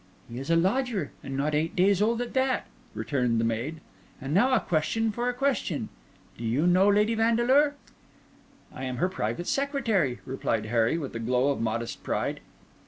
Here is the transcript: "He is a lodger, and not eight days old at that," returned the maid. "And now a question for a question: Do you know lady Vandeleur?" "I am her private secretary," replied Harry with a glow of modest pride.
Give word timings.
"He 0.27 0.39
is 0.39 0.49
a 0.49 0.55
lodger, 0.55 1.11
and 1.23 1.37
not 1.37 1.53
eight 1.53 1.75
days 1.75 2.01
old 2.01 2.23
at 2.23 2.33
that," 2.33 2.65
returned 2.95 3.39
the 3.39 3.43
maid. 3.45 3.81
"And 4.19 4.33
now 4.33 4.53
a 4.55 4.59
question 4.59 5.11
for 5.11 5.29
a 5.29 5.33
question: 5.35 5.89
Do 6.39 6.43
you 6.43 6.65
know 6.65 6.87
lady 6.89 7.13
Vandeleur?" 7.13 7.75
"I 8.73 8.83
am 8.85 8.97
her 8.97 9.09
private 9.09 9.45
secretary," 9.45 10.17
replied 10.25 10.65
Harry 10.65 10.97
with 10.97 11.15
a 11.15 11.19
glow 11.19 11.51
of 11.51 11.61
modest 11.61 12.01
pride. 12.01 12.39